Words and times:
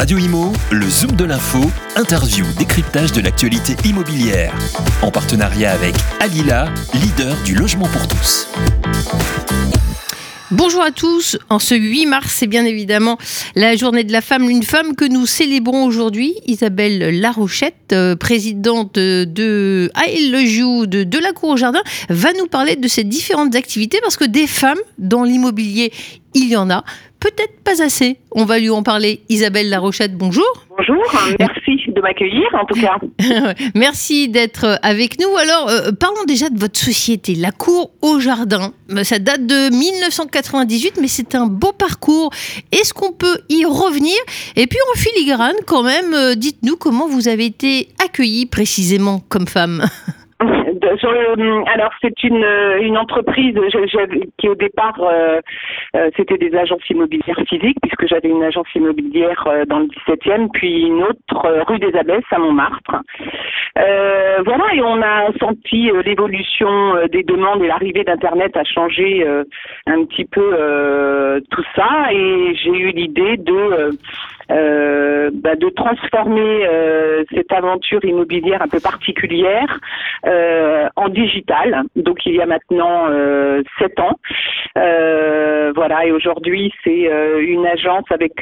Radio 0.00 0.16
Imo, 0.16 0.50
le 0.70 0.88
Zoom 0.88 1.12
de 1.14 1.24
l'info, 1.24 1.60
interview, 1.94 2.46
décryptage 2.58 3.12
de 3.12 3.20
l'actualité 3.20 3.76
immobilière. 3.86 4.54
En 5.02 5.10
partenariat 5.10 5.72
avec 5.72 5.94
Alila, 6.20 6.72
leader 6.94 7.36
du 7.44 7.54
logement 7.54 7.86
pour 7.86 8.08
tous. 8.08 8.48
Bonjour 10.50 10.82
à 10.82 10.90
tous. 10.90 11.36
En 11.50 11.58
ce 11.58 11.74
8 11.74 12.06
mars, 12.06 12.32
c'est 12.34 12.46
bien 12.46 12.64
évidemment 12.64 13.18
la 13.54 13.76
journée 13.76 14.02
de 14.02 14.10
la 14.10 14.22
femme, 14.22 14.48
une 14.48 14.62
femme 14.62 14.96
que 14.96 15.04
nous 15.04 15.26
célébrons 15.26 15.84
aujourd'hui, 15.84 16.34
Isabelle 16.46 17.20
Larochette, 17.20 17.92
euh, 17.92 18.16
présidente 18.16 18.94
de 18.94 19.90
Le 19.94 20.46
Joue 20.46 20.86
de, 20.86 21.04
de 21.04 21.18
la 21.18 21.32
Cour 21.32 21.50
au 21.50 21.56
Jardin, 21.58 21.82
va 22.08 22.32
nous 22.32 22.46
parler 22.46 22.76
de 22.76 22.88
ces 22.88 23.04
différentes 23.04 23.54
activités 23.54 23.98
parce 24.02 24.16
que 24.16 24.24
des 24.24 24.46
femmes 24.46 24.80
dans 24.96 25.24
l'immobilier, 25.24 25.92
il 26.32 26.48
y 26.48 26.56
en 26.56 26.70
a. 26.70 26.84
Peut-être 27.20 27.60
pas 27.62 27.82
assez. 27.82 28.16
On 28.32 28.46
va 28.46 28.58
lui 28.58 28.70
en 28.70 28.82
parler. 28.82 29.20
Isabelle 29.28 29.68
Larochette, 29.68 30.16
bonjour. 30.16 30.66
Bonjour, 30.70 31.04
merci 31.38 31.76
de 31.88 32.00
m'accueillir 32.00 32.46
en 32.54 32.64
tout 32.64 32.80
cas. 32.80 32.96
merci 33.74 34.28
d'être 34.28 34.78
avec 34.82 35.20
nous. 35.20 35.36
Alors, 35.36 35.68
euh, 35.68 35.92
parlons 35.92 36.24
déjà 36.26 36.48
de 36.48 36.58
votre 36.58 36.78
société, 36.78 37.34
la 37.34 37.52
Cour 37.52 37.90
au 38.00 38.20
Jardin. 38.20 38.72
Ça 39.02 39.18
date 39.18 39.46
de 39.46 39.70
1998, 39.70 40.98
mais 41.00 41.08
c'est 41.08 41.34
un 41.34 41.46
beau 41.46 41.72
parcours. 41.72 42.30
Est-ce 42.72 42.94
qu'on 42.94 43.12
peut 43.12 43.40
y 43.50 43.66
revenir? 43.66 44.16
Et 44.56 44.66
puis 44.66 44.78
en 44.94 44.98
filigrane, 44.98 45.56
quand 45.66 45.82
même, 45.82 46.14
euh, 46.14 46.34
dites-nous 46.34 46.76
comment 46.76 47.06
vous 47.06 47.28
avez 47.28 47.44
été 47.44 47.88
accueillie 48.02 48.46
précisément 48.46 49.22
comme 49.28 49.46
femme. 49.46 49.84
Euh, 51.04 51.62
alors 51.66 51.92
c'est 52.02 52.22
une, 52.22 52.44
euh, 52.44 52.80
une 52.80 52.98
entreprise 52.98 53.56
qui 54.38 54.48
au 54.48 54.54
départ 54.54 55.00
euh, 55.00 55.40
c'était 56.16 56.38
des 56.38 56.54
agences 56.56 56.88
immobilières 56.90 57.40
physiques 57.48 57.78
puisque 57.82 58.06
j'avais 58.06 58.28
une 58.28 58.42
agence 58.42 58.66
immobilière 58.74 59.46
dans 59.68 59.80
le 59.80 59.86
17e 59.86 60.48
puis 60.52 60.82
une 60.82 61.02
autre 61.02 61.64
rue 61.66 61.78
des 61.78 61.94
Abbesses 61.96 62.24
à 62.30 62.38
Montmartre. 62.38 63.02
voilà 63.74 64.74
et 64.74 64.82
on 64.82 65.00
a 65.02 65.32
senti 65.38 65.90
l'évolution 66.04 67.06
des 67.10 67.22
demandes 67.22 67.62
et 67.62 67.68
l'arrivée 67.68 68.04
d'internet 68.04 68.56
a 68.56 68.64
changé 68.64 69.26
un 69.86 70.04
petit 70.04 70.24
peu 70.24 71.42
tout 71.50 71.64
ça 71.74 72.12
et 72.12 72.54
j'ai 72.54 72.70
eu 72.70 72.90
l'idée 72.90 73.36
de 73.36 73.90
euh, 74.50 75.30
bah, 75.32 75.54
de 75.54 75.68
transformer 75.68 76.66
euh, 76.66 77.22
cette 77.32 77.52
aventure 77.52 78.04
immobilière 78.04 78.62
un 78.62 78.68
peu 78.68 78.80
particulière 78.80 79.78
euh, 80.26 80.88
en 80.96 81.08
digital. 81.08 81.82
Donc 81.94 82.26
il 82.26 82.34
y 82.34 82.40
a 82.40 82.46
maintenant 82.46 83.08
sept 83.78 83.98
ans. 84.00 84.16
voilà, 84.74 86.06
et 86.06 86.12
aujourd'hui 86.12 86.72
c'est 86.82 87.10
une 87.40 87.66
agence 87.66 88.04
avec 88.10 88.32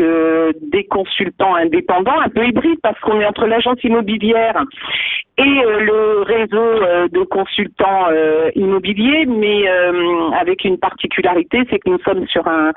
des 0.62 0.84
consultants 0.84 1.54
indépendants, 1.54 2.20
un 2.20 2.28
peu 2.28 2.46
hybride 2.46 2.80
parce 2.82 2.98
qu'on 3.00 3.20
est 3.20 3.26
entre 3.26 3.46
l'agence 3.46 3.82
immobilière 3.84 4.64
et 5.36 5.62
le 5.90 6.22
réseau 6.22 7.08
de 7.12 7.22
consultants 7.24 8.06
immobiliers, 8.54 9.26
mais 9.26 9.68
avec 10.38 10.64
une 10.64 10.78
particularité, 10.78 11.62
c'est 11.70 11.78
que 11.78 11.90
nous 11.90 12.00
sommes 12.00 12.26
sur 12.28 12.46
un 12.48 12.72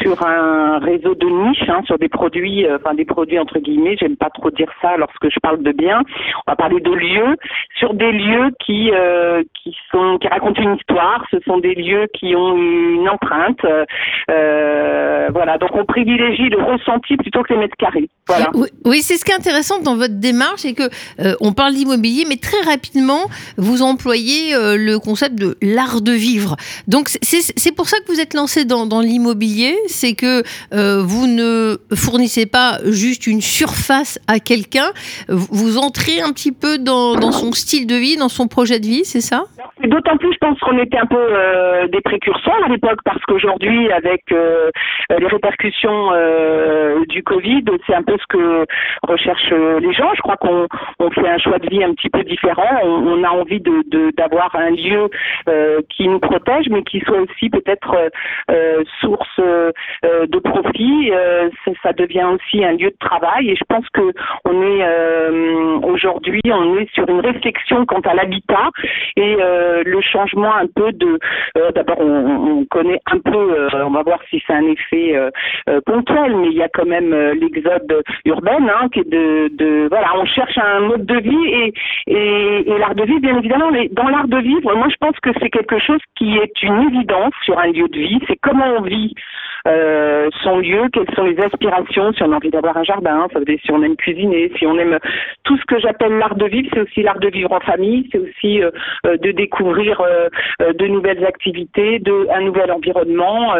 sur 0.00 0.26
un 0.26 0.78
réseau 0.78 1.14
de 1.14 1.26
niche, 1.26 1.68
hein, 1.68 1.82
sur 1.86 1.98
des 1.98 2.08
produits, 2.12 2.64
euh, 2.64 2.78
enfin 2.80 2.94
des 2.94 3.04
produits 3.04 3.38
entre 3.38 3.58
guillemets, 3.58 3.96
j'aime 3.98 4.16
pas 4.16 4.30
trop 4.30 4.50
dire 4.50 4.70
ça 4.80 4.96
lorsque 4.96 5.28
je 5.28 5.40
parle 5.40 5.62
de 5.62 5.72
biens. 5.72 6.02
On 6.46 6.52
va 6.52 6.56
parler 6.56 6.80
de 6.80 6.92
lieux, 6.92 7.36
sur 7.78 7.94
des 7.94 8.12
lieux 8.12 8.50
qui 8.64 8.90
euh, 8.92 9.42
qui 9.62 9.74
sont 9.90 10.18
qui 10.20 10.28
racontent 10.28 10.62
une 10.62 10.76
histoire. 10.76 11.24
Ce 11.30 11.38
sont 11.44 11.58
des 11.58 11.74
lieux 11.74 12.06
qui 12.14 12.36
ont 12.36 12.56
une 12.56 13.08
empreinte. 13.08 13.64
Euh, 14.30 15.28
voilà, 15.32 15.58
donc 15.58 15.70
on 15.74 15.84
privilégie 15.84 16.48
le 16.48 16.62
ressenti 16.62 17.16
plutôt 17.16 17.42
que 17.42 17.52
les 17.52 17.58
mètres 17.58 17.76
carrés. 17.76 18.08
Voilà. 18.28 18.50
Oui, 18.84 18.98
c'est 19.02 19.16
ce 19.16 19.24
qui 19.24 19.32
est 19.32 19.34
intéressant 19.34 19.80
dans 19.80 19.96
votre 19.96 20.20
démarche, 20.20 20.60
c'est 20.60 20.74
que 20.74 20.88
on 21.40 21.52
parle 21.52 21.74
d'immobilier, 21.74 22.24
mais 22.28 22.36
très 22.36 22.60
rapidement 22.70 23.26
vous 23.56 23.82
employez 23.82 24.54
le 24.54 24.96
concept 24.98 25.34
de 25.34 25.56
l'art 25.62 26.00
de 26.02 26.12
vivre. 26.12 26.56
Donc 26.86 27.08
c'est 27.08 27.74
pour 27.74 27.88
ça 27.88 27.96
que 28.00 28.12
vous 28.12 28.20
êtes 28.20 28.34
lancé 28.34 28.64
dans 28.64 29.00
l'immobilier, 29.00 29.74
c'est 29.86 30.14
que 30.14 30.42
vous 31.02 31.26
ne 31.26 31.78
fournissez 32.02 32.46
pas 32.46 32.78
juste 32.84 33.26
une 33.26 33.40
surface 33.40 34.18
à 34.28 34.38
quelqu'un, 34.38 34.90
vous 35.28 35.78
entrez 35.78 36.20
un 36.20 36.32
petit 36.32 36.52
peu 36.52 36.78
dans, 36.78 37.32
son 37.32 37.52
style 37.52 37.86
de 37.86 37.94
vie, 37.94 38.16
dans 38.16 38.28
son 38.28 38.48
projet 38.48 38.80
de 38.80 38.86
vie, 38.86 39.04
c'est 39.04 39.20
ça? 39.20 39.44
D'autant 39.84 40.16
plus, 40.16 40.32
je 40.32 40.38
pense 40.38 40.58
qu'on 40.60 40.78
était 40.78 40.98
un 40.98 41.06
peu 41.06 41.16
euh, 41.18 41.88
des 41.88 42.00
précurseurs 42.00 42.64
à 42.64 42.68
l'époque, 42.68 43.00
parce 43.04 43.20
qu'aujourd'hui, 43.26 43.90
avec 43.90 44.22
euh, 44.30 44.70
les 45.18 45.26
répercussions 45.26 46.10
euh, 46.12 47.00
du 47.08 47.22
Covid, 47.22 47.64
c'est 47.86 47.94
un 47.94 48.02
peu 48.02 48.16
ce 48.16 48.26
que 48.28 48.66
recherchent 49.02 49.52
les 49.52 49.92
gens. 49.92 50.10
Je 50.14 50.22
crois 50.22 50.36
qu'on 50.36 50.66
on 51.00 51.10
fait 51.10 51.28
un 51.28 51.38
choix 51.38 51.58
de 51.58 51.68
vie 51.68 51.82
un 51.82 51.94
petit 51.94 52.10
peu 52.10 52.22
différent. 52.22 52.80
On, 52.84 53.24
a 53.24 53.30
envie 53.30 53.60
de 53.60 53.82
d'avoir 54.16 54.54
un 54.56 54.70
lieu 54.70 55.08
qui 55.90 56.08
nous 56.08 56.18
protège, 56.18 56.66
mais 56.70 56.82
qui 56.82 57.00
soit 57.00 57.20
aussi 57.20 57.50
peut-être 57.50 58.10
source 59.00 59.38
de 59.38 60.38
profit. 60.38 61.10
ça 61.82 61.91
devient 61.92 62.26
aussi 62.34 62.64
un 62.64 62.72
lieu 62.72 62.90
de 62.90 62.96
travail, 63.00 63.50
et 63.50 63.56
je 63.56 63.64
pense 63.68 63.88
que 63.92 64.12
on 64.44 64.62
est 64.62 64.82
aujourd'hui, 65.82 66.40
on 66.46 66.76
est 66.78 66.90
sur 66.94 67.08
une 67.08 67.20
réflexion 67.20 67.86
quant 67.86 68.00
à 68.00 68.14
l'habitat 68.14 68.70
et 69.16 69.36
euh, 69.40 69.82
le 69.84 70.00
changement 70.00 70.54
un 70.54 70.66
peu 70.66 70.92
de. 70.92 71.18
Euh, 71.56 71.70
d'abord, 71.72 72.00
on, 72.00 72.64
connaît 72.70 73.00
un 73.06 73.18
peu. 73.18 73.32
Euh, 73.32 73.68
on 73.84 73.90
va 73.90 74.02
voir 74.02 74.20
si 74.30 74.42
c'est 74.46 74.52
un 74.52 74.66
effet 74.66 75.14
ponctuel, 75.86 76.36
mais 76.36 76.48
il 76.48 76.56
y 76.56 76.62
a 76.62 76.68
quand 76.68 76.86
même 76.86 77.14
l'exode 77.40 78.02
urbain, 78.24 78.58
hein, 78.60 78.88
qui 78.92 79.00
est 79.00 79.10
de, 79.10 79.48
de, 79.56 79.88
Voilà, 79.90 80.08
on 80.16 80.24
cherche 80.24 80.56
un 80.58 80.80
mode 80.80 81.06
de 81.06 81.18
vie 81.18 81.46
et, 81.46 81.74
et, 82.06 82.70
et 82.70 82.78
l'art 82.78 82.94
de 82.94 83.04
vivre, 83.04 83.20
bien 83.20 83.38
évidemment. 83.38 83.70
Mais 83.70 83.88
dans 83.90 84.08
l'art 84.08 84.28
de 84.28 84.38
vivre, 84.38 84.74
moi, 84.74 84.88
je 84.90 84.96
pense 85.00 85.18
que 85.20 85.30
c'est 85.40 85.50
quelque 85.50 85.78
chose 85.78 86.00
qui 86.16 86.36
est 86.36 86.62
une 86.62 86.82
évidence 86.82 87.32
sur 87.44 87.58
un 87.58 87.66
lieu 87.66 87.88
de 87.88 87.98
vie. 87.98 88.20
C'est 88.26 88.38
comment 88.42 88.76
on 88.78 88.82
vit 88.82 89.14
euh, 89.66 90.28
son 90.42 90.58
lieu, 90.58 90.88
quelles 90.92 91.14
sont 91.14 91.24
les 91.24 91.38
aspirations, 91.40 92.12
si 92.12 92.22
on 92.22 92.32
a 92.32 92.36
envie 92.36 92.50
d'avoir 92.50 92.76
un 92.76 92.82
jardin, 92.82 93.28
ça 93.32 93.38
veut 93.38 93.44
dire 93.44 93.58
si 93.64 93.70
on 93.70 93.82
aime 93.82 93.96
cuisiner, 93.96 94.50
si 94.58 94.66
on 94.66 94.76
aime 94.78 94.98
tout 95.44 95.56
ce 95.56 95.64
que 95.66 95.78
j'appelle 95.78 96.18
l'art 96.18 96.34
de 96.34 96.46
vivre, 96.46 96.68
c'est 96.72 96.80
aussi 96.80 97.02
l'art 97.02 97.20
de 97.20 97.28
vivre 97.28 97.52
en 97.52 97.60
famille, 97.60 98.08
c'est 98.10 98.18
aussi 98.18 98.62
euh, 98.62 98.70
euh, 99.06 99.16
de 99.18 99.30
découvrir 99.30 100.02
de 100.60 100.86
nouvelles 100.86 101.24
activités, 101.24 101.98
de 101.98 102.26
un 102.32 102.40
nouvel 102.40 102.70
environnement, 102.72 103.54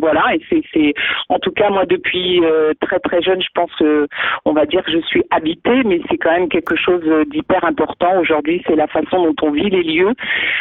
voilà. 0.00 0.34
Et 0.34 0.40
c'est, 0.48 0.62
c'est, 0.72 0.94
en 1.28 1.38
tout 1.38 1.52
cas 1.52 1.70
moi 1.70 1.84
depuis 1.86 2.42
très 2.80 2.98
très 3.00 3.22
jeune, 3.22 3.40
je 3.40 3.48
pense, 3.54 3.70
on 4.44 4.52
va 4.52 4.66
dire 4.66 4.82
que 4.84 4.92
je 4.92 5.00
suis 5.00 5.22
habitée, 5.30 5.82
mais 5.84 6.00
c'est 6.10 6.18
quand 6.18 6.32
même 6.32 6.48
quelque 6.48 6.76
chose 6.76 7.02
d'hyper 7.30 7.64
important 7.64 8.18
aujourd'hui. 8.20 8.62
C'est 8.66 8.76
la 8.76 8.86
façon 8.86 9.24
dont 9.24 9.34
on 9.42 9.50
vit 9.50 9.70
les 9.70 9.82
lieux, 9.82 10.12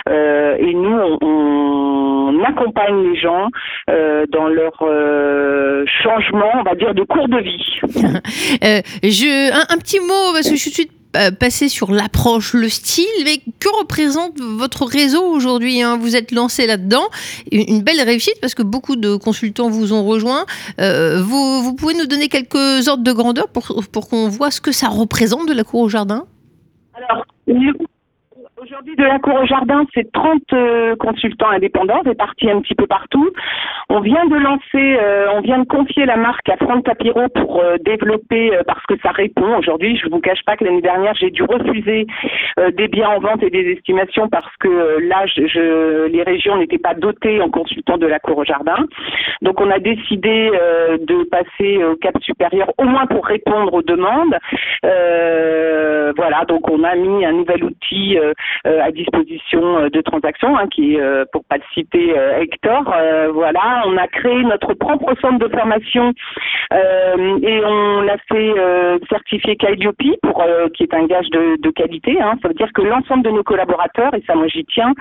et 0.10 0.74
nous 0.74 1.18
on 1.22 1.99
accompagne 2.44 3.12
les 3.12 3.20
gens 3.20 3.48
dans 3.88 4.48
le 4.48 4.60
leur 4.60 4.74
euh, 4.82 5.86
changement, 6.04 6.52
on 6.60 6.64
va 6.64 6.76
dire, 6.76 6.94
de 6.94 7.04
cours 7.04 7.28
de 7.28 7.38
vie. 7.38 7.66
Euh, 8.64 8.82
je, 9.04 9.74
un, 9.74 9.78
petit 9.78 10.00
mot, 10.00 10.34
parce 10.34 10.50
que 10.50 10.56
je 10.56 10.70
suis 10.70 10.90
euh, 11.16 11.32
passé 11.32 11.70
sur 11.70 11.92
l'approche, 11.92 12.54
le 12.54 12.68
style, 12.68 13.06
mais 13.24 13.38
que 13.60 13.70
représente 13.80 14.40
votre 14.40 14.86
réseau 14.86 15.24
aujourd'hui 15.24 15.82
hein? 15.82 15.98
Vous 15.98 16.16
êtes 16.16 16.32
lancé 16.32 16.68
là-dedans, 16.68 17.04
une 17.52 17.82
belle 17.82 18.02
réussite 18.02 18.36
parce 18.42 18.56
que 18.56 18.64
beaucoup 18.64 18.96
de 18.96 19.16
consultants 19.16 19.70
vous 19.70 19.94
ont 19.94 20.04
rejoint. 20.04 20.46
vous, 20.78 21.64
vous, 21.64 21.76
pouvez 21.76 21.94
nous 21.94 22.08
donner 22.08 22.28
quelques 22.28 22.88
ordres 22.88 23.04
de 23.04 23.14
grandeur 23.14 23.48
pour, 23.50 23.84
pour 23.92 24.10
qu'on 24.10 24.28
voit 24.28 24.52
ce 24.52 24.62
que 24.62 24.72
ça 24.72 24.88
représente 24.88 25.48
de 25.48 25.54
la 25.54 25.64
cour 25.64 25.82
au 25.82 25.90
jardin? 25.90 26.26
Alors, 26.96 27.26
Aujourd'hui, 28.70 28.96
de 28.96 29.04
la 29.04 29.18
Cour 29.18 29.34
au 29.34 29.48
Jardin, 29.48 29.84
c'est 29.96 30.12
30 30.12 30.42
euh, 30.54 30.96
consultants 30.98 31.50
indépendants 31.50 32.02
répartis 32.06 32.52
un 32.52 32.62
petit 32.62 32.76
peu 32.76 32.86
partout. 32.86 33.28
On 33.90 34.00
vient 34.00 34.28
de 34.28 34.36
lancer, 34.36 35.00
euh, 35.02 35.26
on 35.34 35.42
vient 35.42 35.58
de 35.58 35.66
confier 35.66 36.06
la 36.06 36.18
marque 36.18 36.48
à 36.50 36.58
Franck 36.58 36.84
Tapiro 36.84 37.30
pour 37.30 37.62
euh, 37.62 37.78
développer, 37.84 38.52
parce 38.68 38.86
que 38.86 38.94
ça 39.02 39.10
répond. 39.10 39.58
Aujourd'hui, 39.58 39.98
je 39.98 40.06
ne 40.06 40.12
vous 40.12 40.20
cache 40.20 40.44
pas 40.46 40.56
que 40.56 40.66
l'année 40.66 40.84
dernière, 40.84 41.16
j'ai 41.16 41.32
dû 41.32 41.42
refuser 41.42 42.06
des 42.74 42.88
biens 42.90 43.10
en 43.10 43.20
vente 43.20 43.42
et 43.42 43.50
des 43.50 43.72
estimations 43.72 44.30
parce 44.30 44.56
que 44.58 45.00
là, 45.00 45.26
je, 45.26 46.06
les 46.06 46.22
régions 46.22 46.58
n'étaient 46.58 46.78
pas 46.78 46.94
dotées 46.94 47.42
en 47.42 47.50
consultants 47.50 47.98
de 47.98 48.06
la 48.06 48.20
Cour 48.20 48.38
au 48.38 48.44
Jardin. 48.44 48.86
Donc, 49.42 49.60
on 49.62 49.72
a 49.72 49.80
décidé 49.80 50.52
de 51.00 51.24
passer 51.30 51.84
au 51.84 51.96
cap 51.96 52.16
supérieur, 52.22 52.72
au 52.78 52.84
moins 52.84 53.08
pour 53.08 53.26
répondre 53.26 53.74
aux 53.74 53.82
demandes. 53.82 54.38
voilà, 54.84 56.46
donc 56.48 56.70
on 56.70 56.84
a 56.84 56.96
mis 56.96 57.26
un 57.26 57.32
nouvel 57.32 57.64
outil 57.64 58.20
à 58.66 58.92
disposition 58.92 59.90
de 59.90 60.02
transactions, 60.02 60.58
hein, 60.58 60.68
qui 60.68 60.96
est, 60.96 61.32
pour 61.32 61.44
pas 61.46 61.58
le 61.58 61.64
citer, 61.74 62.16
Hector. 62.40 62.94
voilà, 63.34 63.84
on 63.86 63.98
a 63.98 64.08
créé 64.08 64.44
notre 64.44 64.74
propre 64.74 65.14
centre 65.22 65.40
de 65.40 65.48
formation 65.48 66.14
et 66.72 67.62
on 67.66 68.02
l'a 68.02 68.18
fait 68.32 68.54
certifier 69.10 69.56
Calliope, 69.56 69.98
pour 70.22 70.44
qui 70.74 70.84
est 70.84 70.94
un 70.94 71.06
gage 71.06 71.30
de, 71.30 71.62
de 71.62 71.70
qualité. 71.70 72.20
Hein. 72.22 72.38
Ça 72.42 72.48
veut 72.48 72.54
dire 72.54 72.72
que 72.74 72.82
l'ensemble 72.82 73.24
de 73.24 73.32
nos 73.32 73.44
collaborateurs, 73.44 74.14
et 74.14 74.24
ça 74.28 74.36
moi 74.36 74.48
j'y 74.48 74.66
tiens, 74.66 74.94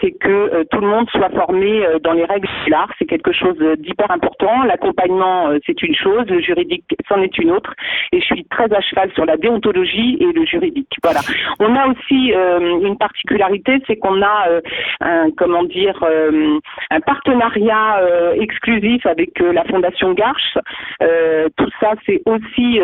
c'est 0.00 0.12
que 0.12 0.64
tout 0.70 0.80
le 0.80 0.88
monde 0.88 1.08
soit 1.10 1.30
formé 1.30 1.84
dans 2.02 2.12
les 2.12 2.24
règles 2.24 2.48
de 2.66 2.70
l'art. 2.70 2.90
C'est 2.98 3.06
quelque 3.06 3.32
chose 3.32 3.58
d'hyper 3.78 4.10
important. 4.10 4.62
L'accompagnement, 4.64 5.50
c'est 5.66 5.82
une 5.82 5.94
chose, 5.94 6.26
le 6.28 6.40
juridique, 6.40 6.84
c'en 7.08 7.20
est 7.22 7.36
une 7.38 7.50
autre. 7.50 7.74
Et 8.12 8.20
je 8.20 8.26
suis 8.26 8.44
très 8.44 8.72
à 8.72 8.80
cheval 8.80 9.10
sur 9.12 9.24
la 9.24 9.36
déontologie 9.36 10.18
et 10.20 10.32
le 10.32 10.44
juridique. 10.44 10.92
Voilà. 11.02 11.20
On 11.60 11.74
a 11.74 11.86
aussi 11.88 12.32
euh, 12.32 12.75
une 12.80 12.96
particularité, 12.96 13.78
c'est 13.86 13.96
qu'on 13.96 14.22
a 14.22 14.48
euh, 14.48 14.60
un, 15.00 15.30
comment 15.36 15.64
dire, 15.64 15.98
euh, 16.02 16.58
un 16.90 17.00
partenariat 17.00 18.00
exclusif 18.34 19.04
avec 19.06 19.38
la 19.40 19.64
Fondation 19.64 20.12
Garche. 20.12 20.58
tout 21.56 21.70
ça, 21.80 21.92
c'est 22.04 22.22
aussi 22.26 22.80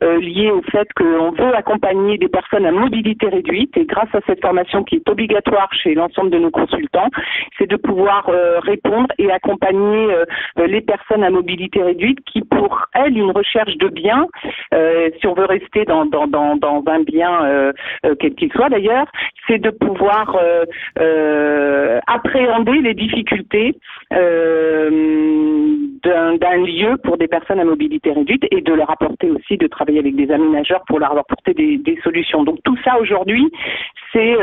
lié 0.00 0.50
au 0.50 0.62
fait 0.62 0.88
qu'on 0.94 1.30
veut 1.30 1.54
accompagner 1.54 2.18
des 2.18 2.28
personnes 2.28 2.66
à 2.66 2.72
mobilité 2.72 3.28
réduite. 3.28 3.76
Et 3.76 3.84
grâce 3.84 4.14
à 4.14 4.20
cette 4.26 4.40
formation 4.40 4.84
qui 4.84 4.96
est 4.96 5.08
obligatoire 5.08 5.68
chez 5.72 5.94
l'ensemble 5.94 6.30
de 6.30 6.38
nos 6.38 6.50
consultants, 6.50 7.10
c'est 7.58 7.68
de 7.68 7.76
pouvoir 7.76 8.26
répondre 8.62 9.08
et 9.18 9.30
accompagner 9.30 10.14
les 10.56 10.80
personnes 10.80 11.24
à 11.24 11.30
mobilité 11.30 11.82
réduite 11.82 12.18
qui, 12.26 12.42
pour 12.42 12.86
elles, 12.94 13.16
une 13.16 13.30
recherche 13.30 13.76
de 13.78 13.88
bien, 13.88 14.26
si 14.72 15.26
on 15.26 15.34
veut 15.34 15.46
rester 15.46 15.84
dans, 15.84 16.06
un 16.86 17.00
bien, 17.00 17.44
euh, 17.44 17.72
euh, 18.04 18.14
quel 18.18 18.34
qu'il 18.34 18.52
soit 18.52 18.68
d'ailleurs, 18.68 19.06
c'est 19.46 19.58
de 19.58 19.70
pouvoir 19.70 20.36
euh, 20.98 22.00
appréhender 22.06 22.80
les 22.80 22.94
difficultés 22.94 23.76
d'un 26.06 26.56
lieu 26.64 26.96
pour 27.02 27.16
des 27.16 27.28
personnes 27.28 27.60
à 27.60 27.64
mobilité 27.64 28.12
réduite 28.12 28.44
et 28.50 28.60
de 28.60 28.72
leur 28.72 28.90
apporter 28.90 29.30
aussi 29.30 29.56
de 29.56 29.66
travailler 29.66 29.98
avec 29.98 30.14
des 30.16 30.30
aménageurs 30.30 30.82
pour 30.86 30.98
leur 30.98 31.16
apporter 31.16 31.54
des, 31.54 31.98
solutions. 32.02 32.44
Donc 32.44 32.58
tout 32.64 32.76
ça 32.84 32.98
aujourd'hui, 33.00 33.50
c'est 34.12 34.36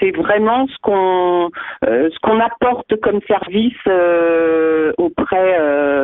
c'est 0.00 0.10
vraiment 0.12 0.66
ce 0.66 0.76
qu'on 0.82 1.50
ce 1.82 2.18
qu'on 2.22 2.40
apporte 2.40 2.98
comme 3.00 3.20
service 3.26 3.74
auprès 4.98 5.58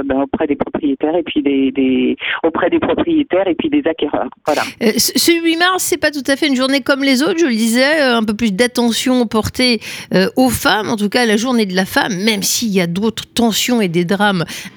ben, 0.04 0.22
auprès 0.22 0.46
des 0.46 0.56
propriétaires 0.56 1.16
et 1.16 1.22
puis 1.22 1.42
des, 1.42 2.16
auprès 2.42 2.70
des 2.70 2.78
propriétaires 2.78 3.46
et 3.46 3.54
puis 3.54 3.70
des 3.70 3.82
acquéreurs. 3.86 4.28
Voilà. 4.46 4.62
Euh, 4.82 4.92
ce 4.96 5.32
8 5.32 5.56
mars, 5.56 5.82
c'est 5.82 5.98
pas 5.98 6.10
tout 6.10 6.22
à 6.26 6.36
fait 6.36 6.48
une 6.48 6.56
journée 6.56 6.80
comme 6.80 7.02
les 7.02 7.22
autres, 7.22 7.38
je 7.38 7.46
le 7.46 7.54
disais, 7.54 8.00
euh, 8.00 8.16
un 8.16 8.24
peu 8.24 8.34
plus 8.34 8.52
d'attention 8.52 9.26
portée 9.26 9.80
euh, 10.14 10.28
aux 10.36 10.50
femmes, 10.50 10.88
en 10.88 10.96
tout 10.96 11.08
cas 11.08 11.26
la 11.26 11.36
journée 11.36 11.66
de 11.66 11.74
la 11.74 11.84
femme, 11.84 12.14
même 12.24 12.42
s'il 12.42 12.70
y 12.70 12.80
a 12.80 12.86
d'autres 12.86 13.24
tensions 13.32 13.80
et 13.80 13.88
des 13.88 14.04
drames 14.04 14.19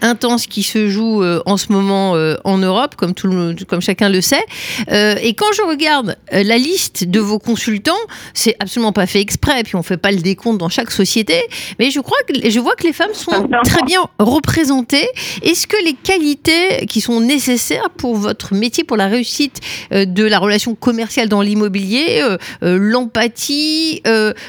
intenses 0.01 0.47
qui 0.47 0.63
se 0.63 0.89
jouent 0.89 1.23
en 1.45 1.57
ce 1.57 1.71
moment 1.71 2.13
en 2.43 2.57
Europe, 2.57 2.95
comme, 2.95 3.13
tout 3.13 3.27
le, 3.27 3.55
comme 3.67 3.81
chacun 3.81 4.09
le 4.09 4.21
sait. 4.21 4.45
et 4.89 5.33
quand 5.33 5.51
je 5.53 5.61
regarde 5.61 6.17
la 6.31 6.57
liste 6.57 7.05
de 7.05 7.19
vos 7.19 7.39
consultants, 7.39 7.91
c'est 8.33 8.55
absolument 8.59 8.93
pas 8.93 9.05
fait 9.05 9.21
exprès, 9.21 9.63
puis 9.63 9.75
on 9.75 9.83
fait 9.83 9.97
pas 9.97 10.11
le 10.11 10.21
décompte 10.21 10.59
dans 10.59 10.69
chaque 10.69 10.91
société, 10.91 11.41
mais 11.79 11.91
je 11.91 11.99
crois 11.99 12.17
que 12.27 12.49
je 12.49 12.59
vois 12.59 12.75
que 12.75 12.83
les 12.83 12.93
femmes 12.93 13.13
sont 13.13 13.47
très 13.63 13.83
bien 13.83 14.01
représentées. 14.19 15.07
Est-ce 15.41 15.67
que 15.67 15.77
les 15.83 15.93
qualités 15.93 16.85
qui 16.87 17.01
sont 17.01 17.19
nécessaires 17.19 17.89
pour 17.97 18.15
votre 18.15 18.53
métier, 18.53 18.83
pour 18.83 18.97
la 18.97 19.07
réussite 19.07 19.59
euh, 19.91 20.05
de 20.05 20.23
la 20.23 20.39
relation 20.39 20.75
commerciale 20.75 21.29
dans 21.29 21.41
l'immobilier, 21.41 22.21
euh, 22.21 22.37
euh, 22.63 22.77
l'empathie, 22.79 24.01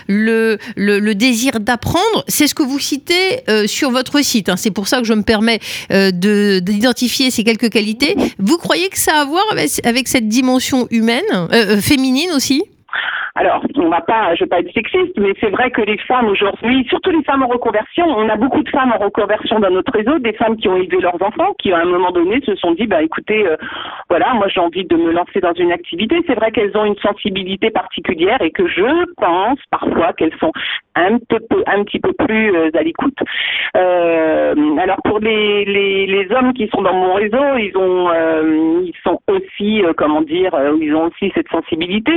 le, 0.09 0.59
le, 0.77 1.15
désir 1.15 1.61
d'apprendre. 1.61 2.25
C'est 2.29 2.47
ce 2.47 2.55
que 2.55 2.63
vous 2.63 2.79
citez 2.79 3.45
sur 3.67 3.91
votre 3.91 4.21
site. 4.23 4.49
Hein. 4.49 4.57
C'est 4.57 4.71
pour 4.71 4.84
ça 4.87 4.99
que 4.99 5.05
je 5.05 5.15
me 5.15 5.23
permets 5.23 5.59
d'identifier 5.91 7.31
ces 7.31 7.45
quelques 7.45 7.71
qualités. 7.71 8.15
Vous 8.39 8.59
croyez 8.59 8.89
que 8.89 8.99
ça 8.99 9.13
a 9.17 9.25
à 9.25 9.25
voir 9.25 9.45
avec, 9.85 10.09
cette 10.09 10.29
dimension 10.29 10.87
humaine, 10.91 11.23
féminine 11.81 12.31
aussi? 12.35 12.63
Alors, 13.37 13.65
on 13.75 13.89
va 13.89 14.01
pas, 14.01 14.33
je 14.37 14.45
vais 14.45 14.49
pas 14.49 14.61
être 14.61 14.73
sexiste, 14.73 15.19
mais 15.19 15.33
c'est 15.41 15.51
vrai 15.51 15.73
que 15.73 15.83
les 15.83 15.99
femmes 15.99 16.27
aujourd'hui, 16.27 16.87
surtout 16.89 17.11
les 17.11 17.25
femmes 17.25 17.43
en 17.43 17.49
reconversion, 17.49 18.07
on 18.07 18.29
a 18.29 18.37
beaucoup 18.37 18.63
de 18.63 18.69
femmes 18.69 18.93
en 18.93 19.05
reconversion 19.05 19.59
dans 19.59 19.71
notre 19.71 19.93
réseau, 19.93 20.21
des 20.21 20.35
femmes 20.35 20.57
qui 20.57 20.69
ont 20.69 20.77
élevé 20.77 21.01
leurs 21.01 21.21
enfants, 21.21 21.53
qui 21.59 21.73
à 21.73 21.79
un 21.79 21.85
moment 21.85 22.13
donné 22.13 22.41
se 22.47 22.55
sont 22.55 22.73
dit, 22.75 22.87
bah 22.87 23.03
écoutez, 23.03 23.45
euh, 23.45 23.57
voilà, 24.09 24.35
moi 24.35 24.47
j'ai 24.47 24.61
envie 24.61 24.85
de 24.85 24.95
me 24.95 25.11
lancer 25.11 25.41
dans 25.41 25.53
une 25.55 25.73
activité. 25.73 26.23
C'est 26.29 26.37
vrai 26.37 26.53
qu'elles 26.53 26.77
ont 26.77 26.85
une 26.85 26.99
sensibilité 26.99 27.71
particulière 27.71 28.41
et 28.41 28.53
que 28.53 28.69
je 28.69 29.13
pense 29.17 29.59
parfois 29.69 30.13
qu'elles 30.13 30.37
sont 30.39 30.53
un 30.95 31.19
peu, 31.19 31.63
un 31.67 31.85
petit 31.85 32.01
peu 32.01 32.13
plus 32.13 32.55
euh, 32.55 32.71
à 32.75 32.83
l'écoute. 32.83 33.19
Euh, 33.77 34.55
alors 34.79 34.99
pour 35.05 35.19
les, 35.19 35.65
les, 35.65 36.07
les, 36.07 36.33
hommes 36.33 36.53
qui 36.53 36.69
sont 36.69 36.83
dans 36.83 36.95
mon 36.95 37.15
réseau, 37.15 37.57
ils 37.59 37.77
ont, 37.77 38.11
ils 38.83 38.95
sont 39.03 39.21
aussi, 39.29 39.83
comment 39.97 40.23
dire, 40.23 40.53
ils 40.81 40.95
ont 40.95 41.07
aussi 41.07 41.33
cette 41.35 41.49
sensibilité. 41.49 42.13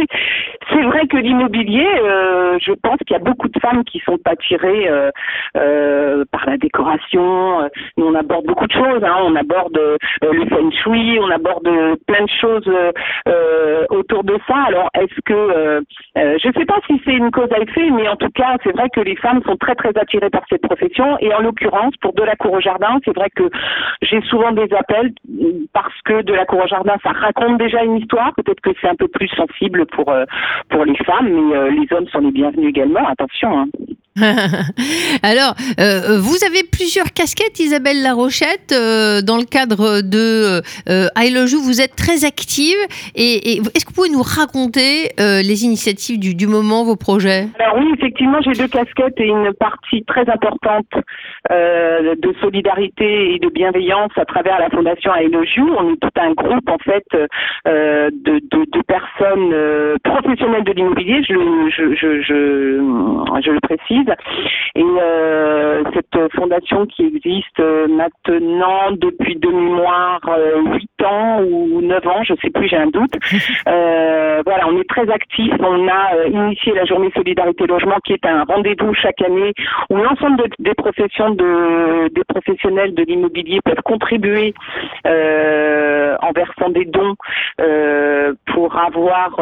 C'est 0.69 0.83
vrai 0.83 1.07
que 1.07 1.18
l'immobilier, 1.18 1.88
euh, 2.03 2.57
je 2.62 2.74
pense 2.74 2.97
qu'il 3.00 3.12
y 3.12 3.19
a 3.19 3.24
beaucoup 3.24 3.47
de 3.47 3.59
femmes 3.59 3.83
qui 3.83 4.00
sont 4.00 4.18
attirées 4.25 4.89
euh, 4.89 5.12
euh, 5.56 6.25
par 6.31 6.45
la 6.45 6.57
décoration. 6.57 7.69
On 7.97 8.15
aborde 8.15 8.45
beaucoup 8.45 8.68
de 8.68 8.73
choses. 8.73 9.03
Hein. 9.03 9.18
On 9.23 9.35
aborde 9.35 9.80
le 10.21 10.45
feng 10.47 10.71
shui, 10.83 11.19
on 11.19 11.30
aborde 11.30 11.69
plein 12.07 12.23
de 12.23 12.30
choses 12.41 12.69
autour 13.89 14.23
de 14.23 14.38
ça. 14.47 14.56
Alors, 14.68 14.89
est-ce 14.95 15.19
que, 15.25 15.83
je 16.15 16.51
sais 16.57 16.65
pas 16.65 16.80
si 16.88 17.01
c'est 17.06 17.13
une 17.13 17.31
cause 17.31 17.51
à 17.51 17.59
effet, 17.59 17.89
mais 17.91 18.07
en 18.07 18.15
tout 18.15 18.31
cas, 18.33 18.57
c'est 18.67 18.73
vrai 18.73 18.89
que 18.89 18.99
les 18.99 19.15
femmes 19.15 19.41
sont 19.45 19.55
très 19.55 19.75
très 19.75 19.97
attirées 19.97 20.29
par 20.29 20.43
cette 20.49 20.61
profession. 20.61 21.17
Et 21.19 21.33
en 21.33 21.39
l'occurrence, 21.39 21.95
pour 22.01 22.13
de 22.13 22.23
la 22.23 22.35
cour 22.35 22.51
au 22.53 22.59
jardin, 22.59 22.99
c'est 23.05 23.15
vrai 23.15 23.29
que 23.33 23.49
j'ai 24.01 24.21
souvent 24.23 24.51
des 24.51 24.67
appels 24.73 25.13
parce 25.73 26.01
que 26.03 26.21
de 26.21 26.33
la 26.33 26.45
cour 26.45 26.63
au 26.63 26.67
jardin, 26.67 26.95
ça 27.01 27.11
raconte 27.11 27.57
déjà 27.57 27.83
une 27.83 27.97
histoire. 27.97 28.33
Peut-être 28.35 28.59
que 28.59 28.71
c'est 28.81 28.89
un 28.89 28.95
peu 28.95 29.07
plus 29.07 29.29
sensible 29.29 29.85
pour 29.87 30.13
pour 30.69 30.83
les 30.83 30.97
femmes, 30.97 31.29
mais 31.29 31.55
euh, 31.55 31.69
les 31.69 31.87
hommes 31.95 32.07
sont 32.07 32.19
les 32.19 32.31
bienvenus 32.31 32.69
également. 32.69 33.07
Attention. 33.07 33.59
Hein. 33.59 33.65
Alors, 35.23 35.53
euh, 35.79 36.19
vous 36.19 36.43
avez 36.45 36.63
plusieurs 36.63 37.13
casquettes, 37.13 37.59
Isabelle 37.59 38.01
Larochette, 38.01 38.73
euh, 38.73 39.21
dans 39.21 39.37
le 39.37 39.45
cadre 39.45 40.01
de 40.01 40.61
euh, 40.89 41.07
I 41.15 41.33
Love 41.33 41.51
You. 41.51 41.59
Vous 41.61 41.81
êtes 41.81 41.95
très 41.95 42.25
active. 42.25 42.77
Et, 43.15 43.57
est-ce 43.75 43.85
que 43.85 43.93
vous 43.93 44.01
pouvez 44.01 44.09
nous 44.09 44.23
raconter 44.23 45.09
les 45.17 45.65
initiatives 45.65 46.19
du, 46.19 46.47
moment, 46.47 46.83
vos 46.83 46.95
projets? 46.95 47.47
Alors 47.59 47.77
oui, 47.77 47.85
effectivement, 47.97 48.39
j'ai 48.41 48.53
deux 48.53 48.67
casquettes 48.67 49.19
et 49.19 49.27
une 49.27 49.53
partie 49.53 50.03
très 50.05 50.27
importante 50.29 50.87
de 51.49 52.33
solidarité 52.41 53.35
et 53.35 53.39
de 53.39 53.49
bienveillance 53.49 54.11
à 54.15 54.25
travers 54.25 54.59
la 54.59 54.69
fondation 54.69 55.11
I 55.15 55.29
Love. 55.29 55.45
On 55.77 55.93
est 55.93 55.97
tout 55.97 56.19
un 56.19 56.33
groupe, 56.33 56.69
en 56.69 56.77
fait, 56.79 57.05
de, 57.65 58.37
personnes 58.87 59.97
professionnelles 60.03 60.63
de 60.63 60.71
l'immobilier, 60.71 61.21
je 61.23 61.33
le 63.51 63.59
précise 63.59 64.06
et 64.75 64.83
euh, 64.83 65.83
cette 65.94 66.33
fondation 66.33 66.86
qui 66.86 67.06
existe 67.06 67.59
euh, 67.59 67.88
maintenant 67.88 68.92
depuis 68.92 69.36
de 69.36 69.50
mémoire 69.50 70.19
8 70.65 70.89
euh, 71.01 71.06
ans 71.06 71.42
ou 71.42 71.81
9 71.81 72.07
ans, 72.07 72.23
je 72.23 72.33
sais 72.42 72.49
plus, 72.49 72.68
j'ai 72.68 72.78
un 72.78 72.87
doute. 72.87 73.14
voilà, 73.66 74.68
on 74.68 74.80
est 74.80 74.87
très 74.90 75.09
actifs. 75.09 75.54
On 75.59 75.87
a 75.87 76.28
initié 76.28 76.73
la 76.73 76.85
journée 76.85 77.11
solidarité 77.16 77.66
logement 77.66 77.97
qui 78.06 78.14
est 78.14 78.26
un 78.26 78.44
rendez-vous 78.44 78.94
chaque 78.94 79.21
année 79.21 79.54
où 79.90 79.97
l'ensemble 79.97 80.44
des 80.59 80.73
professions 80.76 81.31
de 81.31 82.09
des 82.09 82.23
professionnels 82.23 82.94
de 82.94 83.04
l'immobilier 83.04 83.59
peuvent 83.66 83.81
contribuer 83.83 84.54
en 85.06 86.31
versant 86.33 86.69
des 86.69 86.85
dons 86.85 87.16
pour 88.54 88.78
avoir 88.78 89.40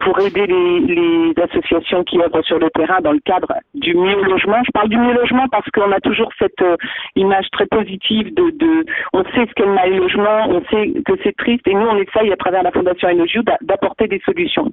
pour 0.00 0.20
aider 0.20 0.46
les, 0.46 0.80
les 0.80 1.32
associations 1.42 2.04
qui 2.04 2.20
œuvrent 2.20 2.44
sur 2.44 2.58
le 2.58 2.70
terrain 2.70 3.00
dans 3.00 3.12
le 3.12 3.20
cadre 3.24 3.52
du 3.82 3.94
mieux 3.94 4.22
logement. 4.22 4.62
Je 4.64 4.70
parle 4.72 4.88
du 4.88 4.96
mieux 4.96 5.12
logement 5.12 5.46
parce 5.50 5.68
qu'on 5.70 5.92
a 5.92 6.00
toujours 6.00 6.30
cette 6.38 6.62
euh, 6.62 6.76
image 7.16 7.46
très 7.52 7.66
positive 7.66 8.32
de, 8.34 8.50
de 8.50 8.86
on 9.12 9.24
sait 9.24 9.46
ce 9.48 9.52
qu'est 9.54 9.66
le 9.66 9.74
mal 9.74 9.94
logement, 9.94 10.48
on 10.48 10.62
sait 10.70 10.92
que 11.04 11.12
c'est 11.22 11.36
triste 11.36 11.66
et 11.66 11.74
nous 11.74 11.86
on 11.86 11.96
essaye 11.96 12.32
à 12.32 12.36
travers 12.36 12.62
la 12.62 12.70
Fondation 12.70 13.08
Enoju 13.08 13.40
d'apporter 13.60 14.06
des 14.08 14.20
solutions. 14.24 14.72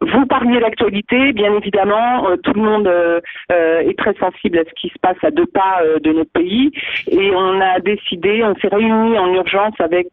Vous 0.00 0.26
parliez 0.26 0.60
l'actualité, 0.60 1.32
bien 1.32 1.54
évidemment, 1.54 2.28
euh, 2.28 2.36
tout 2.36 2.52
le 2.52 2.60
monde 2.60 2.86
euh, 2.86 3.20
est 3.48 3.98
très 3.98 4.14
sensible 4.14 4.58
à 4.58 4.64
ce 4.64 4.74
qui 4.78 4.88
se 4.88 4.98
passe 5.00 5.16
à 5.22 5.30
deux 5.30 5.46
pas 5.46 5.80
de 6.02 6.12
notre 6.12 6.32
pays 6.32 6.70
et 7.10 7.30
on 7.34 7.60
a 7.60 7.78
décidé, 7.80 8.42
on 8.44 8.54
s'est 8.56 8.68
réunis 8.68 9.18
en 9.18 9.32
urgence 9.32 9.74
avec 9.78 10.08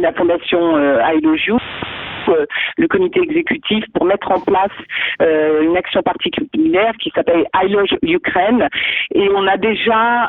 la 0.00 0.12
Fondation 0.14 0.78
I 0.78 1.20
le 2.76 2.88
comité 2.88 3.20
exécutif 3.20 3.84
pour 3.94 4.04
mettre 4.04 4.30
en 4.30 4.40
place 4.40 4.70
une 5.20 5.76
action 5.76 6.02
particulière 6.02 6.92
qui 6.98 7.10
s'appelle 7.14 7.46
I 7.54 7.76
Ukraine. 8.02 8.68
Et 9.14 9.28
on 9.34 9.46
a 9.46 9.56
déjà, 9.56 10.28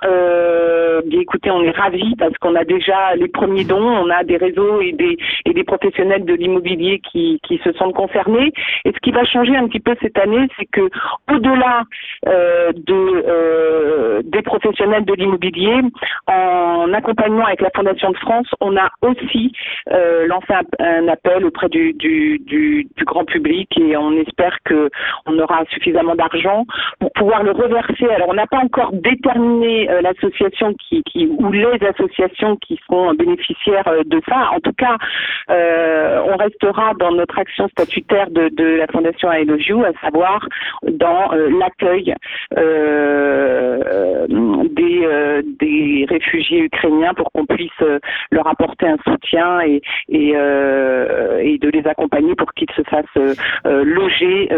écoutez, 1.12 1.52
on 1.52 1.64
est 1.64 1.72
ravis 1.72 2.16
parce 2.18 2.38
qu'on 2.38 2.56
a 2.56 2.64
déjà 2.64 3.16
les 3.16 3.28
premiers 3.28 3.64
dons, 3.64 3.78
on 3.78 4.10
a 4.10 4.24
des 4.24 4.38
réseaux 4.38 4.82
et 4.82 4.92
des, 4.92 5.18
et 5.46 5.54
des 5.54 5.64
professionnels 5.64 6.26
de 6.26 6.34
l'immobilier 6.34 7.00
qui, 7.00 7.40
qui 7.44 7.60
se 7.64 7.72
sentent 7.74 7.96
concernés. 7.96 8.52
Et 8.86 8.92
ce 8.92 9.00
qui 9.02 9.12
va 9.12 9.24
changer 9.26 9.56
un 9.56 9.68
petit 9.68 9.80
peu 9.80 9.96
cette 10.02 10.18
année, 10.18 10.48
c'est 10.58 10.66
que 10.66 10.90
au-delà 11.32 11.84
euh, 12.28 12.72
de, 12.74 13.24
euh, 13.28 14.22
des 14.24 14.42
professionnels 14.42 15.06
de 15.06 15.14
l'immobilier, 15.14 15.82
en 16.28 16.94
accompagnement 16.94 17.46
avec 17.46 17.62
la 17.62 17.70
Fondation 17.76 18.12
de 18.12 18.18
France, 18.18 18.48
on 18.60 18.76
a 18.78 18.90
aussi 19.02 19.52
euh, 19.92 20.28
lancé 20.28 20.54
un, 20.80 21.08
appel 21.08 21.46
auprès 21.46 21.70
du, 21.70 21.91
du, 21.94 22.40
du, 22.40 22.88
du, 22.96 23.06
grand 23.06 23.26
public 23.26 23.70
et 23.80 23.98
on 23.98 24.12
espère 24.18 24.58
que 24.66 24.90
on 25.26 25.38
aura 25.40 25.64
suffisamment 25.72 26.16
d'argent 26.16 26.66
pour 27.00 27.12
pouvoir 27.14 27.44
le 27.44 27.52
reverser. 27.52 28.08
Alors 28.08 28.30
on 28.30 28.34
n'a 28.34 28.48
pas 28.48 28.60
encore 28.60 28.92
déterminé 28.94 29.88
l'association 30.02 30.74
qui, 30.74 31.04
ou 31.28 31.52
les 31.52 31.80
associations 31.86 32.56
qui 32.58 32.80
seront 32.86 33.14
bénéficiaires 33.14 33.92
de 34.06 34.22
ça. 34.28 34.52
En 34.54 34.60
tout 34.60 34.74
cas, 34.74 34.98
on 35.50 36.38
restera 36.38 36.94
dans 37.00 37.12
notre 37.12 37.38
action 37.38 37.68
statutaire 37.70 38.30
de, 38.30 38.50
de 38.50 38.78
la 38.78 38.88
Fondation 38.88 39.32
You, 39.32 39.84
à 39.84 39.94
savoir 40.02 40.48
dans 40.84 41.32
l'accueil 41.32 42.14
euh, 42.58 44.28
des, 44.70 45.06
euh, 45.06 45.42
des 45.82 46.06
réfugiés 46.10 46.62
ukrainiens 46.62 47.14
pour 47.14 47.32
qu'on 47.32 47.46
puisse 47.46 47.70
euh, 47.82 48.00
leur 48.32 48.48
apporter 48.48 48.88
un 48.88 48.98
soutien 49.06 49.62
et, 49.62 49.82
et, 50.10 50.30
et 50.30 51.58
de 51.58 51.70
les 51.70 51.86
accompagner 51.86 52.36
pour 52.36 52.54
qu'ils 52.54 52.70
se 52.76 52.82
fassent 52.84 53.38
loger 53.66 54.50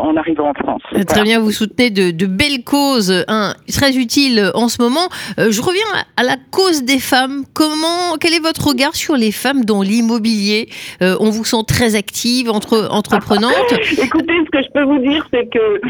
en 0.00 0.16
arrivant 0.16 0.50
en 0.50 0.54
France. 0.54 0.82
Très 1.06 1.22
bien, 1.22 1.40
vous 1.40 1.50
soutenez 1.50 1.90
de, 1.90 2.10
de 2.10 2.26
belles 2.26 2.64
causes, 2.64 3.24
hein, 3.28 3.54
très 3.68 3.96
utiles 3.96 4.50
en 4.54 4.68
ce 4.68 4.82
moment. 4.82 5.08
je 5.38 5.60
reviens 5.60 5.82
à 6.16 6.22
la 6.22 6.36
cause 6.50 6.84
des 6.84 6.98
femmes. 6.98 7.44
Comment, 7.54 8.16
quel 8.20 8.34
est 8.34 8.42
votre 8.42 8.68
regard 8.68 8.94
sur 8.94 9.16
les 9.16 9.32
femmes 9.32 9.64
dans 9.64 9.82
l'immobilier? 9.82 10.68
On 11.00 11.30
vous 11.30 11.44
sent 11.44 11.64
très 11.66 11.94
active, 11.94 12.50
entre, 12.50 12.88
entreprenante. 12.90 13.72
Écoutez, 14.02 14.34
ce 14.44 14.50
que 14.50 14.62
je 14.62 14.70
peux 14.72 14.84
vous 14.84 14.98
dire, 14.98 15.26
c'est 15.32 15.48
que 15.50 15.80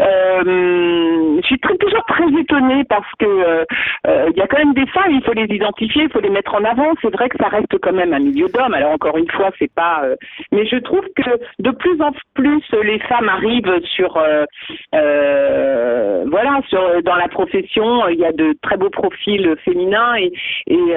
euh, 0.00 1.40
je 1.40 1.46
suis 1.46 1.58
toujours 1.58 2.04
très 2.08 2.28
étonnée 2.40 2.84
parce 2.88 3.10
que 3.18 3.26
euh, 4.16 4.26
euh, 4.26 4.30
il 4.34 4.38
y 4.38 4.42
a 4.42 4.46
quand 4.46 4.58
même 4.58 4.74
des 4.74 4.86
femmes, 4.86 5.10
il 5.10 5.22
faut 5.22 5.32
les 5.32 5.46
identifier, 5.54 6.04
il 6.04 6.10
faut 6.10 6.20
les 6.20 6.30
mettre 6.30 6.54
en 6.54 6.64
avant. 6.64 6.92
C'est 7.02 7.12
vrai 7.12 7.28
que 7.28 7.38
ça 7.38 7.48
reste 7.48 7.78
quand 7.80 7.92
même 7.92 8.12
un 8.12 8.18
milieu 8.18 8.48
d'hommes. 8.48 8.74
Alors 8.74 8.92
encore 8.92 9.16
une 9.16 9.30
fois, 9.30 9.50
c'est 9.58 9.72
pas. 9.72 10.02
mais 10.52 10.66
je 10.66 10.76
trouve 10.76 11.04
que 11.16 11.30
de 11.58 11.70
plus 11.70 12.00
en 12.00 12.12
plus 12.34 12.62
les 12.82 12.98
femmes 13.00 13.28
arrivent 13.28 13.80
sur 13.94 14.12
voilà 14.92 16.60
sur 16.68 17.02
dans 17.02 17.16
la 17.16 17.28
profession. 17.28 18.08
Il 18.08 18.18
y 18.18 18.24
a 18.24 18.32
de 18.32 18.54
très 18.62 18.76
beaux 18.76 18.90
profils 18.90 19.54
féminins 19.64 20.16
et, 20.16 20.32
et 20.68 20.90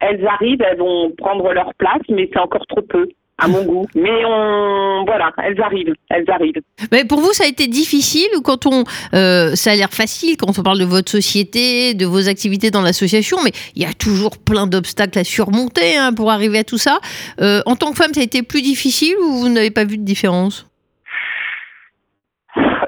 elles 0.00 0.26
arrivent, 0.26 0.62
elles 0.62 0.78
vont 0.78 1.12
prendre 1.16 1.52
leur 1.52 1.74
place, 1.74 2.02
mais 2.08 2.28
c'est 2.32 2.40
encore 2.40 2.66
trop 2.66 2.82
peu 2.82 3.08
à 3.42 3.48
mon 3.48 3.64
goût. 3.64 3.86
Mais 3.94 4.24
on, 4.24 5.04
voilà, 5.04 5.32
elles 5.44 5.60
arrivent, 5.60 5.94
elles 6.10 6.28
arrivent. 6.28 6.62
Mais 6.90 7.04
pour 7.04 7.20
vous, 7.20 7.32
ça 7.32 7.44
a 7.44 7.46
été 7.46 7.66
difficile 7.66 8.28
ou 8.36 8.40
quand 8.40 8.66
on, 8.66 8.84
euh, 9.14 9.54
ça 9.54 9.72
a 9.72 9.74
l'air 9.74 9.90
facile 9.90 10.36
quand 10.36 10.58
on 10.58 10.62
parle 10.62 10.78
de 10.78 10.84
votre 10.84 11.10
société, 11.10 11.94
de 11.94 12.06
vos 12.06 12.28
activités 12.28 12.70
dans 12.70 12.82
l'association, 12.82 13.38
mais 13.44 13.52
il 13.74 13.82
y 13.82 13.86
a 13.86 13.92
toujours 13.92 14.38
plein 14.38 14.66
d'obstacles 14.66 15.18
à 15.18 15.24
surmonter 15.24 15.96
hein, 15.96 16.12
pour 16.12 16.30
arriver 16.30 16.58
à 16.58 16.64
tout 16.64 16.78
ça. 16.78 17.00
Euh, 17.40 17.60
en 17.66 17.76
tant 17.76 17.90
que 17.90 17.96
femme, 17.96 18.14
ça 18.14 18.20
a 18.20 18.24
été 18.24 18.42
plus 18.42 18.62
difficile 18.62 19.14
ou 19.18 19.32
vous 19.38 19.48
n'avez 19.48 19.70
pas 19.70 19.84
vu 19.84 19.98
de 19.98 20.04
différence? 20.04 20.66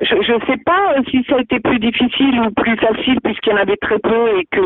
Je 0.00 0.32
ne 0.32 0.40
sais 0.46 0.62
pas 0.64 0.94
si 1.10 1.24
ça 1.28 1.36
a 1.36 1.40
été 1.40 1.60
plus 1.60 1.78
difficile 1.78 2.40
ou 2.40 2.50
plus 2.52 2.76
facile 2.76 3.20
puisqu'il 3.22 3.50
y 3.50 3.52
en 3.52 3.58
avait 3.58 3.76
très 3.76 3.98
peu 3.98 4.38
et 4.38 4.44
que 4.50 4.60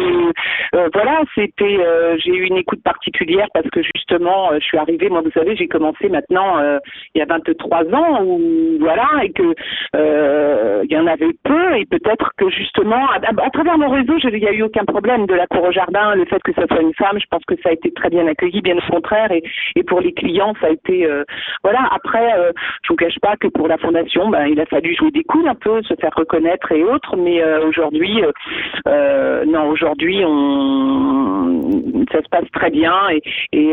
euh, 0.75 0.89
voilà, 0.93 1.23
c'était 1.35 1.79
euh, 1.81 2.17
j'ai 2.19 2.35
eu 2.35 2.45
une 2.45 2.57
écoute 2.57 2.83
particulière 2.83 3.49
parce 3.53 3.69
que 3.71 3.83
justement 3.83 4.53
euh, 4.53 4.59
je 4.61 4.65
suis 4.65 4.79
arrivée, 4.79 5.09
moi 5.09 5.23
vous 5.23 5.31
savez, 5.33 5.57
j'ai 5.57 5.69
commencé 5.69 6.09
maintenant 6.09 6.59
il 7.15 7.19
y 7.19 7.23
a 7.23 7.27
23 7.27 7.85
ans 7.95 8.25
ou 8.25 8.79
voilà 8.81 9.09
et 9.23 9.33
que 9.33 9.55
il 10.85 10.93
y 10.93 10.97
en 10.97 11.07
avait 11.07 11.35
peu 11.45 11.77
et 11.77 11.87
peut-être 11.87 12.31
que 12.37 12.49
justement 12.51 13.11
à, 13.11 13.51
travers 13.51 13.79
mon 13.79 13.89
réseau, 13.89 14.17
il 14.23 14.41
n'y 14.41 14.47
a 14.47 14.53
eu 14.53 14.63
aucun 14.63 14.85
problème 14.85 15.27
de 15.27 15.35
la 15.35 15.47
cour 15.47 15.65
au 15.65 15.73
jardin, 15.73 16.15
le 16.15 16.25
fait 16.25 16.43
que 16.43 16.53
ce 16.53 16.67
soit 16.67 16.83
une 16.83 16.95
femme, 16.95 17.19
je 17.19 17.27
pense 17.31 17.45
que 17.47 17.55
ça 17.63 17.71
a 17.71 17.73
été 17.73 17.93
très 17.93 18.11
bien 18.11 18.27
accueilli, 18.27 18.61
bien 18.63 18.77
au 18.77 18.93
contraire 18.93 19.31
et, 19.33 19.43
pour 19.87 20.01
les 20.01 20.13
clients 20.13 20.55
ça 20.61 20.69
a 20.69 20.71
été 20.71 21.09
voilà. 21.63 21.89
Après, 21.91 22.35
je 22.83 22.89
vous 22.89 22.97
cache 22.97 23.19
pas 23.21 23.37
que 23.37 23.49
pour 23.49 23.69
la 23.69 23.79
fondation, 23.79 24.29
ben 24.29 24.47
il 24.47 24.61
a 24.61 24.67
fallu 24.67 24.95
jouer 24.95 25.11
coups 25.25 25.47
un 25.47 25.55
peu, 25.55 25.83
se 25.83 25.95
faire 25.95 26.13
reconnaître 26.17 26.73
et 26.73 26.83
autres, 26.85 27.17
mais 27.17 27.43
euh, 27.43 27.67
aujourd'hui, 27.67 28.23
euh, 28.23 28.33
euh, 28.87 29.45
non, 29.47 29.69
aujourd'hui, 29.69 30.23
on, 30.25 32.05
ça 32.13 32.19
se 32.23 32.29
passe 32.31 32.51
très 32.53 32.71
bien 32.71 32.93
et, 33.11 33.23
et 33.53 33.73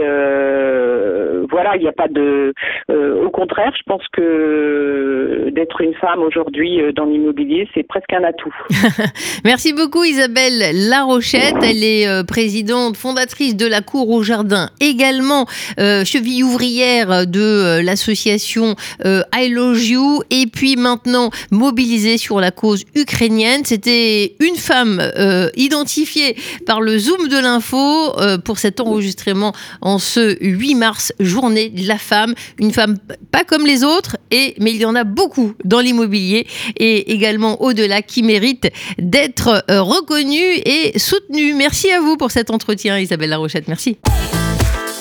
voilà, 1.49 1.75
il 1.75 1.81
n'y 1.81 1.87
a 1.87 1.93
pas 1.93 2.07
de. 2.07 2.53
au 2.89 3.29
contraire, 3.29 3.71
je 3.77 3.83
pense 3.85 4.03
que 4.11 5.49
d'être 5.51 5.81
une 5.81 5.93
femme 5.95 6.21
aujourd'hui 6.21 6.81
dans 6.95 7.05
l'immobilier, 7.05 7.67
c'est 7.73 7.83
presque 7.87 8.11
un 8.13 8.23
atout. 8.23 8.53
Merci 9.45 9.73
beaucoup 9.73 10.03
Isabelle 10.03 10.89
Larochette. 10.89 11.55
Elle 11.63 11.83
est 11.83 12.27
présidente, 12.27 12.97
fondatrice 12.97 13.55
de 13.55 13.67
la 13.67 13.81
Cour 13.81 14.09
au 14.09 14.23
Jardin, 14.23 14.69
également 14.81 15.45
cheville 15.77 16.43
ouvrière 16.43 17.25
de 17.27 17.83
l'association 17.85 18.75
I 19.03 19.49
Love 19.49 19.83
You, 19.83 20.21
et 20.31 20.45
puis 20.51 20.75
maintenant 20.75 21.29
mobilisée 21.51 22.17
sur 22.17 22.39
la 22.39 22.51
cause 22.51 22.83
ukrainienne. 22.95 23.61
C'était 23.65 24.35
une 24.39 24.55
femme 24.55 24.99
euh, 24.99 25.49
identifiée 25.55 26.35
par 26.65 26.81
le 26.81 26.97
Zoom 26.97 27.27
de 27.27 27.37
l'info 27.37 27.77
euh, 27.77 28.37
pour 28.37 28.57
cet 28.59 28.79
enregistrement 28.79 29.53
en 29.81 29.99
ce 29.99 30.37
8 30.41 30.75
mars, 30.75 31.13
journée 31.19 31.69
de 31.69 31.87
la 31.87 31.97
femme. 31.97 32.33
Une 32.59 32.71
femme 32.71 32.97
pas 33.31 33.43
comme 33.43 33.65
les 33.65 33.83
autres, 33.83 34.17
et, 34.31 34.55
mais 34.59 34.71
il 34.71 34.77
y 34.77 34.85
en 34.85 34.95
a 34.95 35.03
beaucoup 35.03 35.53
dans 35.63 35.79
l'immobilier 35.79 36.47
et 36.77 37.11
également 37.13 37.61
au-delà 37.61 38.01
qui 38.01 38.23
mérite 38.23 38.67
d'être 38.97 39.63
euh, 39.69 39.81
reconnue 39.81 40.59
et 40.65 40.97
soutenue. 40.97 41.53
Merci 41.53 41.91
à 41.91 41.99
vous 41.99 42.17
pour 42.17 42.31
cet 42.31 42.49
entretien, 42.49 42.99
Isabelle 42.99 43.29
Larochette. 43.29 43.67
Merci. 43.67 43.97